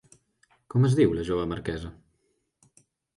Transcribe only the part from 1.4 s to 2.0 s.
marquesa?